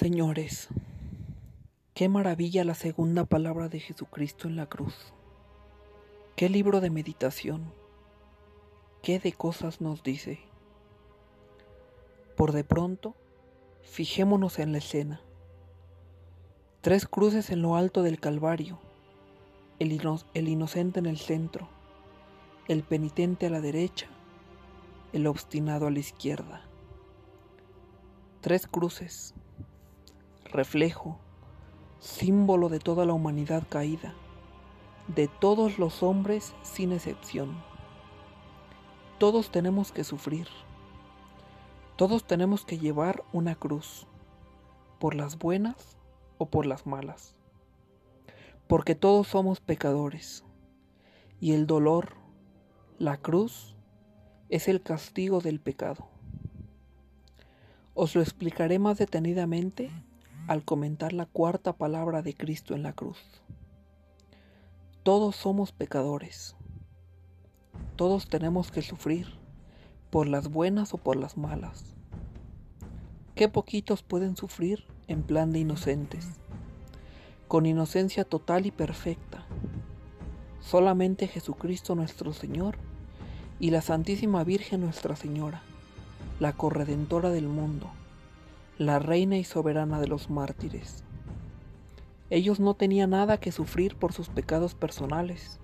Señores, 0.00 0.68
qué 1.92 2.08
maravilla 2.08 2.64
la 2.64 2.72
segunda 2.72 3.26
palabra 3.26 3.68
de 3.68 3.80
Jesucristo 3.80 4.48
en 4.48 4.56
la 4.56 4.64
cruz. 4.64 5.12
Qué 6.36 6.48
libro 6.48 6.80
de 6.80 6.88
meditación. 6.88 7.70
Qué 9.02 9.18
de 9.18 9.34
cosas 9.34 9.82
nos 9.82 10.02
dice. 10.02 10.40
Por 12.34 12.52
de 12.52 12.64
pronto, 12.64 13.14
fijémonos 13.82 14.58
en 14.58 14.72
la 14.72 14.78
escena. 14.78 15.20
Tres 16.80 17.06
cruces 17.06 17.50
en 17.50 17.60
lo 17.60 17.76
alto 17.76 18.02
del 18.02 18.18
Calvario, 18.20 18.78
el, 19.80 20.00
el 20.32 20.48
inocente 20.48 20.98
en 20.98 21.04
el 21.04 21.18
centro, 21.18 21.68
el 22.68 22.84
penitente 22.84 23.48
a 23.48 23.50
la 23.50 23.60
derecha, 23.60 24.06
el 25.12 25.26
obstinado 25.26 25.88
a 25.88 25.90
la 25.90 25.98
izquierda. 25.98 26.62
Tres 28.40 28.66
cruces 28.66 29.34
reflejo, 30.52 31.18
símbolo 31.98 32.68
de 32.68 32.78
toda 32.78 33.06
la 33.06 33.12
humanidad 33.12 33.64
caída, 33.68 34.14
de 35.08 35.28
todos 35.28 35.78
los 35.78 36.02
hombres 36.02 36.54
sin 36.62 36.92
excepción. 36.92 37.62
Todos 39.18 39.50
tenemos 39.50 39.92
que 39.92 40.04
sufrir, 40.04 40.48
todos 41.96 42.24
tenemos 42.24 42.64
que 42.64 42.78
llevar 42.78 43.22
una 43.32 43.54
cruz, 43.54 44.06
por 44.98 45.14
las 45.14 45.38
buenas 45.38 45.96
o 46.38 46.46
por 46.46 46.66
las 46.66 46.86
malas, 46.86 47.34
porque 48.66 48.94
todos 48.94 49.28
somos 49.28 49.60
pecadores, 49.60 50.44
y 51.40 51.52
el 51.52 51.66
dolor, 51.66 52.14
la 52.98 53.16
cruz, 53.16 53.76
es 54.48 54.68
el 54.68 54.82
castigo 54.82 55.40
del 55.40 55.60
pecado. 55.60 56.08
Os 57.94 58.14
lo 58.14 58.22
explicaré 58.22 58.78
más 58.78 58.98
detenidamente 58.98 59.90
al 60.50 60.64
comentar 60.64 61.12
la 61.12 61.26
cuarta 61.26 61.74
palabra 61.74 62.22
de 62.22 62.34
Cristo 62.34 62.74
en 62.74 62.82
la 62.82 62.92
cruz. 62.92 63.20
Todos 65.04 65.36
somos 65.36 65.70
pecadores. 65.70 66.56
Todos 67.94 68.28
tenemos 68.28 68.72
que 68.72 68.82
sufrir, 68.82 69.28
por 70.10 70.26
las 70.26 70.48
buenas 70.48 70.92
o 70.92 70.98
por 70.98 71.14
las 71.14 71.36
malas. 71.36 71.94
Qué 73.36 73.48
poquitos 73.48 74.02
pueden 74.02 74.36
sufrir 74.36 74.86
en 75.06 75.22
plan 75.22 75.52
de 75.52 75.60
inocentes, 75.60 76.26
con 77.46 77.64
inocencia 77.64 78.24
total 78.24 78.66
y 78.66 78.72
perfecta. 78.72 79.46
Solamente 80.58 81.28
Jesucristo 81.28 81.94
nuestro 81.94 82.32
Señor 82.32 82.76
y 83.60 83.70
la 83.70 83.82
Santísima 83.82 84.42
Virgen 84.42 84.80
Nuestra 84.80 85.14
Señora, 85.14 85.62
la 86.40 86.54
corredentora 86.54 87.30
del 87.30 87.46
mundo 87.46 87.92
la 88.80 88.98
reina 88.98 89.36
y 89.36 89.44
soberana 89.44 90.00
de 90.00 90.08
los 90.08 90.30
mártires. 90.30 91.04
Ellos 92.30 92.60
no 92.60 92.72
tenían 92.72 93.10
nada 93.10 93.36
que 93.36 93.52
sufrir 93.52 93.94
por 93.94 94.14
sus 94.14 94.30
pecados 94.30 94.74
personales, 94.74 95.60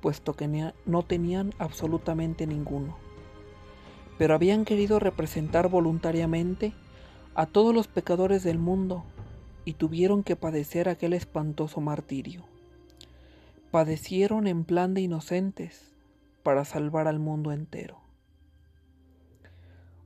puesto 0.00 0.34
que 0.34 0.72
no 0.86 1.02
tenían 1.02 1.52
absolutamente 1.58 2.46
ninguno. 2.46 2.96
Pero 4.16 4.36
habían 4.36 4.64
querido 4.64 5.00
representar 5.00 5.68
voluntariamente 5.70 6.72
a 7.34 7.46
todos 7.46 7.74
los 7.74 7.88
pecadores 7.88 8.44
del 8.44 8.60
mundo 8.60 9.02
y 9.64 9.72
tuvieron 9.72 10.22
que 10.22 10.36
padecer 10.36 10.88
aquel 10.88 11.14
espantoso 11.14 11.80
martirio. 11.80 12.44
Padecieron 13.72 14.46
en 14.46 14.62
plan 14.62 14.94
de 14.94 15.00
inocentes 15.00 15.96
para 16.44 16.64
salvar 16.64 17.08
al 17.08 17.18
mundo 17.18 17.50
entero. 17.50 17.98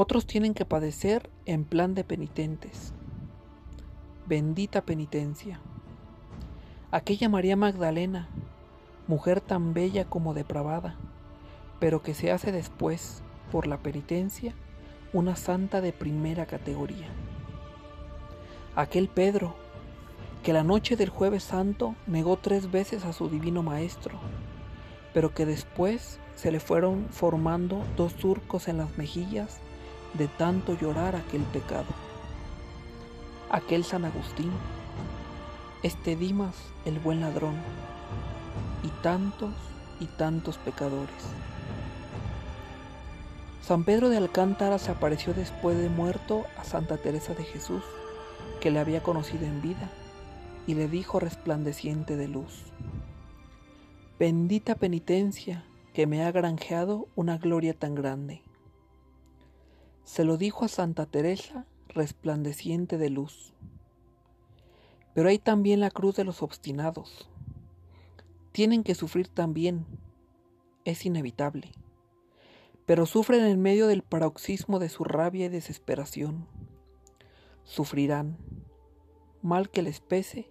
Otros 0.00 0.26
tienen 0.26 0.54
que 0.54 0.64
padecer 0.64 1.28
en 1.44 1.64
plan 1.64 1.96
de 1.96 2.04
penitentes. 2.04 2.92
Bendita 4.28 4.82
penitencia. 4.82 5.58
Aquella 6.92 7.28
María 7.28 7.56
Magdalena, 7.56 8.28
mujer 9.08 9.40
tan 9.40 9.74
bella 9.74 10.04
como 10.04 10.34
depravada, 10.34 10.94
pero 11.80 12.00
que 12.00 12.14
se 12.14 12.30
hace 12.30 12.52
después, 12.52 13.24
por 13.50 13.66
la 13.66 13.78
penitencia, 13.78 14.54
una 15.12 15.34
santa 15.34 15.80
de 15.80 15.92
primera 15.92 16.46
categoría. 16.46 17.08
Aquel 18.76 19.08
Pedro, 19.08 19.56
que 20.44 20.52
la 20.52 20.62
noche 20.62 20.94
del 20.94 21.08
jueves 21.08 21.42
santo 21.42 21.96
negó 22.06 22.36
tres 22.36 22.70
veces 22.70 23.04
a 23.04 23.12
su 23.12 23.28
divino 23.28 23.64
maestro, 23.64 24.20
pero 25.12 25.34
que 25.34 25.44
después 25.44 26.20
se 26.36 26.52
le 26.52 26.60
fueron 26.60 27.08
formando 27.10 27.82
dos 27.96 28.12
surcos 28.12 28.68
en 28.68 28.76
las 28.76 28.96
mejillas 28.96 29.60
de 30.14 30.28
tanto 30.28 30.78
llorar 30.78 31.16
aquel 31.16 31.42
pecado. 31.42 31.86
Aquel 33.50 33.84
San 33.84 34.04
Agustín, 34.04 34.50
este 35.82 36.16
Dimas 36.16 36.54
el 36.84 36.98
buen 36.98 37.20
ladrón, 37.20 37.54
y 38.82 38.88
tantos 39.02 39.52
y 40.00 40.06
tantos 40.06 40.58
pecadores. 40.58 41.14
San 43.62 43.84
Pedro 43.84 44.08
de 44.08 44.16
Alcántara 44.16 44.78
se 44.78 44.90
apareció 44.90 45.34
después 45.34 45.76
de 45.76 45.90
muerto 45.90 46.46
a 46.56 46.64
Santa 46.64 46.96
Teresa 46.96 47.34
de 47.34 47.44
Jesús, 47.44 47.82
que 48.60 48.70
le 48.70 48.80
había 48.80 49.02
conocido 49.02 49.44
en 49.44 49.60
vida, 49.60 49.90
y 50.66 50.74
le 50.74 50.88
dijo 50.88 51.20
resplandeciente 51.20 52.16
de 52.16 52.28
luz, 52.28 52.64
Bendita 54.18 54.74
penitencia 54.74 55.64
que 55.92 56.06
me 56.06 56.24
ha 56.24 56.32
granjeado 56.32 57.06
una 57.14 57.38
gloria 57.38 57.72
tan 57.72 57.94
grande. 57.94 58.42
Se 60.08 60.24
lo 60.24 60.38
dijo 60.38 60.64
a 60.64 60.68
Santa 60.68 61.04
Teresa, 61.04 61.66
resplandeciente 61.88 62.96
de 62.96 63.10
luz. 63.10 63.52
Pero 65.12 65.28
hay 65.28 65.38
también 65.38 65.80
la 65.80 65.90
cruz 65.90 66.16
de 66.16 66.24
los 66.24 66.42
obstinados. 66.42 67.28
Tienen 68.52 68.84
que 68.84 68.94
sufrir 68.94 69.28
también. 69.28 69.84
Es 70.86 71.04
inevitable. 71.04 71.72
Pero 72.86 73.04
sufren 73.04 73.44
en 73.44 73.60
medio 73.60 73.86
del 73.86 74.02
paroxismo 74.02 74.78
de 74.78 74.88
su 74.88 75.04
rabia 75.04 75.44
y 75.44 75.50
desesperación. 75.50 76.48
Sufrirán, 77.64 78.38
mal 79.42 79.68
que 79.68 79.82
les 79.82 80.00
pese, 80.00 80.50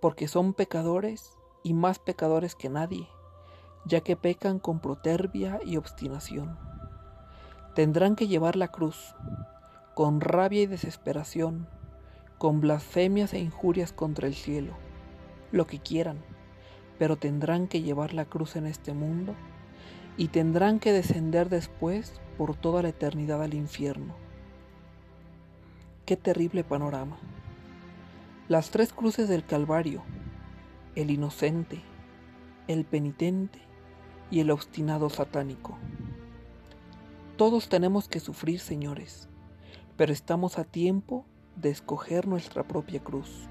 porque 0.00 0.26
son 0.26 0.52
pecadores 0.52 1.38
y 1.62 1.74
más 1.74 2.00
pecadores 2.00 2.56
que 2.56 2.68
nadie, 2.68 3.06
ya 3.86 4.00
que 4.00 4.16
pecan 4.16 4.58
con 4.58 4.80
proterbia 4.80 5.60
y 5.64 5.76
obstinación. 5.76 6.69
Tendrán 7.74 8.16
que 8.16 8.26
llevar 8.26 8.56
la 8.56 8.68
cruz, 8.68 9.14
con 9.94 10.20
rabia 10.20 10.62
y 10.62 10.66
desesperación, 10.66 11.68
con 12.36 12.60
blasfemias 12.60 13.32
e 13.32 13.38
injurias 13.38 13.92
contra 13.92 14.26
el 14.26 14.34
cielo, 14.34 14.72
lo 15.52 15.66
que 15.66 15.78
quieran, 15.78 16.18
pero 16.98 17.16
tendrán 17.16 17.68
que 17.68 17.82
llevar 17.82 18.12
la 18.12 18.24
cruz 18.24 18.56
en 18.56 18.66
este 18.66 18.92
mundo 18.92 19.34
y 20.16 20.28
tendrán 20.28 20.80
que 20.80 20.92
descender 20.92 21.48
después 21.48 22.20
por 22.36 22.56
toda 22.56 22.82
la 22.82 22.88
eternidad 22.88 23.42
al 23.42 23.54
infierno. 23.54 24.14
Qué 26.06 26.16
terrible 26.16 26.64
panorama. 26.64 27.18
Las 28.48 28.70
tres 28.70 28.92
cruces 28.92 29.28
del 29.28 29.44
Calvario, 29.44 30.02
el 30.96 31.12
inocente, 31.12 31.82
el 32.66 32.84
penitente 32.84 33.60
y 34.30 34.40
el 34.40 34.50
obstinado 34.50 35.08
satánico. 35.08 35.78
Todos 37.40 37.70
tenemos 37.70 38.06
que 38.06 38.20
sufrir, 38.20 38.60
señores, 38.60 39.26
pero 39.96 40.12
estamos 40.12 40.58
a 40.58 40.64
tiempo 40.64 41.24
de 41.56 41.70
escoger 41.70 42.28
nuestra 42.28 42.64
propia 42.64 43.00
cruz. 43.00 43.48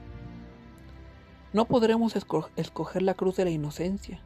No 1.54 1.66
podremos 1.66 2.16
escoger 2.16 3.02
la 3.02 3.16
cruz 3.16 3.38
de 3.38 3.46
la 3.46 3.50
inocencia, 3.50 4.22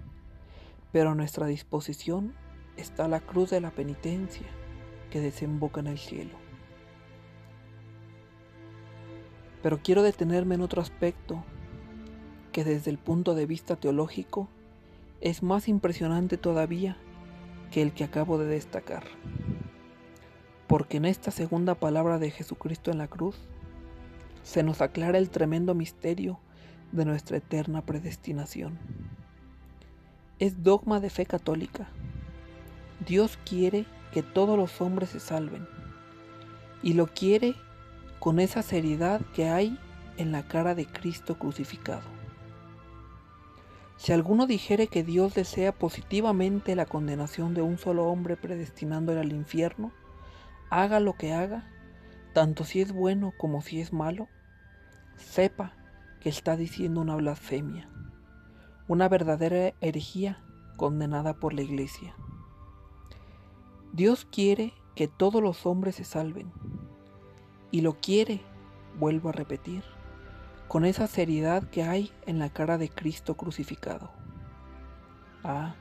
pero 0.91 1.11
a 1.11 1.15
nuestra 1.15 1.47
disposición 1.47 2.33
está 2.75 3.07
la 3.07 3.21
cruz 3.21 3.51
de 3.51 3.61
la 3.61 3.71
penitencia 3.71 4.47
que 5.09 5.21
desemboca 5.21 5.79
en 5.79 5.87
el 5.87 5.97
cielo. 5.97 6.35
Pero 9.61 9.79
quiero 9.81 10.03
detenerme 10.03 10.55
en 10.55 10.61
otro 10.61 10.81
aspecto 10.81 11.41
que 12.51 12.65
desde 12.65 12.91
el 12.91 12.97
punto 12.97 13.33
de 13.33 13.45
vista 13.45 13.77
teológico 13.77 14.49
es 15.21 15.41
más 15.41 15.69
impresionante 15.69 16.37
todavía 16.37 16.97
que 17.71 17.81
el 17.81 17.93
que 17.93 18.03
acabo 18.03 18.37
de 18.37 18.47
destacar 18.47 19.05
porque 20.73 20.97
en 20.97 21.05
esta 21.05 21.29
segunda 21.29 21.75
palabra 21.75 22.17
de 22.17 22.31
Jesucristo 22.31 22.89
en 22.89 22.97
la 22.97 23.07
cruz 23.07 23.35
se 24.41 24.63
nos 24.63 24.81
aclara 24.81 25.19
el 25.19 25.29
tremendo 25.29 25.75
misterio 25.75 26.39
de 26.91 27.05
nuestra 27.05 27.37
eterna 27.37 27.85
predestinación. 27.85 28.79
Es 30.39 30.63
dogma 30.63 30.99
de 30.99 31.11
fe 31.11 31.27
católica. 31.27 31.89
Dios 33.05 33.37
quiere 33.47 33.85
que 34.11 34.23
todos 34.23 34.57
los 34.57 34.81
hombres 34.81 35.09
se 35.09 35.19
salven 35.19 35.67
y 36.81 36.93
lo 36.93 37.05
quiere 37.05 37.53
con 38.17 38.39
esa 38.39 38.63
seriedad 38.63 39.21
que 39.35 39.49
hay 39.49 39.77
en 40.17 40.31
la 40.31 40.41
cara 40.41 40.73
de 40.73 40.87
Cristo 40.87 41.37
crucificado. 41.37 42.01
Si 43.97 44.11
alguno 44.11 44.47
dijere 44.47 44.87
que 44.87 45.03
Dios 45.03 45.35
desea 45.35 45.71
positivamente 45.71 46.75
la 46.75 46.87
condenación 46.87 47.53
de 47.53 47.61
un 47.61 47.77
solo 47.77 48.07
hombre 48.07 48.37
predestinándole 48.37 49.19
al 49.19 49.33
infierno, 49.33 49.91
haga 50.81 50.99
lo 50.99 51.13
que 51.13 51.33
haga, 51.33 51.69
tanto 52.33 52.63
si 52.63 52.81
es 52.81 52.91
bueno 52.91 53.31
como 53.37 53.61
si 53.61 53.79
es 53.79 53.93
malo, 53.93 54.27
sepa 55.17 55.73
que 56.19 56.29
está 56.29 56.57
diciendo 56.57 57.01
una 57.01 57.15
blasfemia, 57.15 57.89
una 58.87 59.07
verdadera 59.07 59.75
herejía 59.81 60.43
condenada 60.75 61.35
por 61.35 61.53
la 61.53 61.61
iglesia. 61.61 62.15
Dios 63.91 64.25
quiere 64.25 64.73
que 64.95 65.07
todos 65.07 65.43
los 65.43 65.67
hombres 65.67 65.95
se 65.95 66.05
salven, 66.05 66.51
y 67.69 67.81
lo 67.81 67.99
quiere, 67.99 68.41
vuelvo 68.97 69.29
a 69.29 69.33
repetir, 69.33 69.83
con 70.67 70.85
esa 70.85 71.05
seriedad 71.05 71.69
que 71.69 71.83
hay 71.83 72.11
en 72.25 72.39
la 72.39 72.49
cara 72.49 72.79
de 72.79 72.89
Cristo 72.89 73.35
crucificado. 73.37 74.09
Ah, 75.43 75.75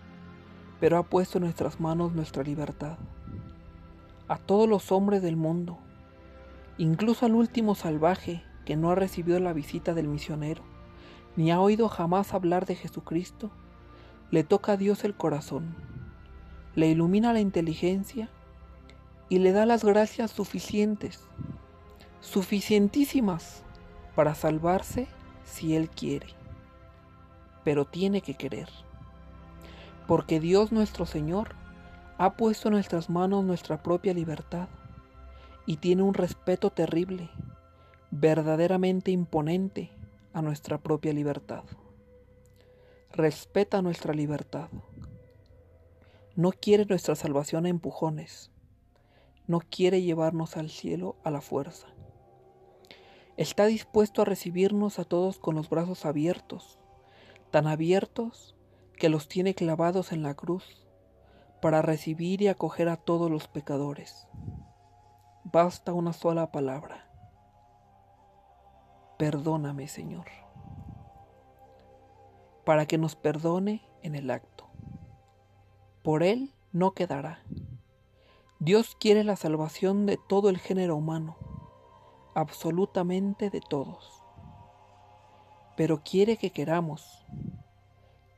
pero 0.81 0.99
ha 0.99 1.05
puesto 1.05 1.39
en 1.39 1.45
nuestras 1.45 1.81
manos 1.81 2.13
nuestra 2.13 2.43
libertad. 2.43 2.99
A 4.33 4.39
todos 4.39 4.67
los 4.67 4.93
hombres 4.93 5.21
del 5.21 5.37
mundo, 5.37 5.77
incluso 6.79 7.27
al 7.27 7.35
último 7.35 7.75
salvaje 7.75 8.43
que 8.65 8.77
no 8.77 8.91
ha 8.91 8.95
recibido 8.95 9.39
la 9.41 9.53
visita 9.53 9.93
del 9.93 10.09
misionero, 10.09 10.63
ni 11.37 11.51
ha 11.51 11.61
oído 11.61 11.91
jamás 11.91 12.33
hablar 12.33 12.65
de 12.65 12.75
Jesucristo, 12.75 13.51
le 14.31 14.43
toca 14.43 14.73
a 14.73 14.77
Dios 14.79 15.05
el 15.05 15.15
corazón, 15.15 15.77
le 16.75 16.89
ilumina 16.89 17.35
la 17.35 17.41
inteligencia 17.41 18.31
y 19.29 19.39
le 19.39 19.53
da 19.53 19.67
las 19.67 19.85
gracias 19.85 20.31
suficientes, 20.31 21.29
suficientísimas, 22.21 23.65
para 24.15 24.35
salvarse 24.35 25.09
si 25.45 25.77
Él 25.77 25.91
quiere. 25.91 26.29
Pero 27.65 27.85
tiene 27.85 28.23
que 28.23 28.33
querer, 28.33 28.71
porque 30.07 30.41
Dios 30.41 30.73
nuestro 30.73 31.05
Señor 31.05 31.55
ha 32.25 32.37
puesto 32.37 32.69
en 32.69 32.75
nuestras 32.75 33.11
manos 33.11 33.43
nuestra 33.43 33.83
propia 33.83 34.15
libertad 34.15 34.69
y 35.67 35.79
tiene 35.79 36.05
un 36.05 36.15
respeto 36.15 36.71
terrible 36.71 37.29
verdaderamente 38.13 39.11
imponente 39.11 39.91
a 40.33 40.41
nuestra 40.41 40.79
propia 40.79 41.13
libertad. 41.13 41.65
Respeta 43.11 43.83
nuestra 43.83 44.15
libertad. 44.15 44.69
No 46.37 46.53
quiere 46.53 46.85
nuestra 46.85 47.17
salvación 47.17 47.67
a 47.67 47.71
empujones. 47.71 48.53
No 49.49 49.59
quiere 49.59 50.01
llevarnos 50.01 50.57
al 50.57 50.71
cielo 50.71 51.17
a 51.25 51.33
la 51.33 51.41
fuerza. 51.41 51.89
Está 53.37 53.67
dispuesto 53.67 54.23
a 54.23 54.27
recibirnos 54.27 55.01
a 55.01 55.05
todos 55.05 55.41
con 55.41 55.57
los 55.57 55.69
brazos 55.69 56.07
abiertos, 56.07 56.79
tan 57.51 57.67
abiertos 57.67 58.55
que 58.97 59.09
los 59.09 59.27
tiene 59.27 59.57
clavados 59.57 60.13
en 60.13 60.23
la 60.23 60.35
cruz, 60.35 60.82
para 61.63 61.81
recibir 61.81 62.43
y 62.43 62.49
acoger 62.49 62.91
a 62.91 62.99
todos 62.99 63.31
los 63.31 63.49
pecadores. 63.49 64.29
Basta 65.45 65.95
una 65.95 66.13
sola 66.13 66.53
palabra 66.53 67.13
Perdóname, 69.23 69.87
Señor, 69.87 70.27
para 72.65 72.87
que 72.87 72.99
nos 72.99 73.15
perdone 73.15 73.81
en 74.03 74.17
el 74.17 74.33
acto. 74.33 74.67
Por 76.03 76.25
Él 76.25 76.51
no 76.73 76.91
quedará. 76.91 77.45
Dios 78.59 78.97
quiere 78.99 79.23
la 79.23 79.37
salvación 79.37 80.07
de 80.07 80.19
todo 80.29 80.49
el 80.49 80.59
género 80.59 80.97
humano, 80.97 81.37
absolutamente 82.35 83.49
de 83.49 83.61
todos. 83.61 84.25
Pero 85.77 86.03
quiere 86.03 86.37
que 86.37 86.51
queramos, 86.51 87.25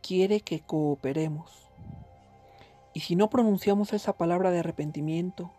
quiere 0.02 0.42
que 0.42 0.60
cooperemos. 0.60 1.63
Y 2.94 3.00
si 3.00 3.16
no 3.16 3.28
pronunciamos 3.28 3.92
esa 3.92 4.16
palabra 4.16 4.52
de 4.52 4.60
arrepentimiento, 4.60 5.50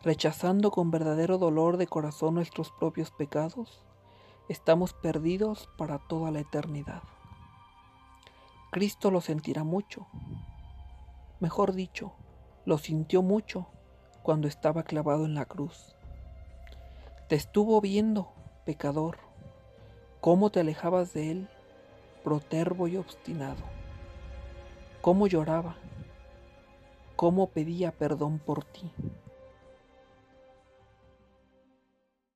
rechazando 0.00 0.70
con 0.70 0.92
verdadero 0.92 1.36
dolor 1.36 1.76
de 1.76 1.88
corazón 1.88 2.34
nuestros 2.34 2.70
propios 2.70 3.10
pecados, 3.10 3.84
estamos 4.48 4.94
perdidos 4.94 5.68
para 5.76 5.98
toda 5.98 6.30
la 6.30 6.38
eternidad. 6.38 7.02
Cristo 8.70 9.10
lo 9.10 9.20
sentirá 9.20 9.64
mucho, 9.64 10.06
mejor 11.40 11.72
dicho, 11.72 12.12
lo 12.64 12.78
sintió 12.78 13.22
mucho 13.22 13.66
cuando 14.22 14.46
estaba 14.46 14.84
clavado 14.84 15.24
en 15.24 15.34
la 15.34 15.46
cruz. 15.46 15.96
Te 17.28 17.34
estuvo 17.34 17.80
viendo, 17.80 18.32
pecador, 18.64 19.18
cómo 20.20 20.50
te 20.50 20.60
alejabas 20.60 21.12
de 21.12 21.32
él, 21.32 21.48
protervo 22.22 22.86
y 22.86 22.98
obstinado, 22.98 23.64
cómo 25.00 25.26
lloraba, 25.26 25.76
cómo 27.18 27.50
pedía 27.50 27.90
perdón 27.90 28.38
por 28.38 28.62
ti. 28.62 28.92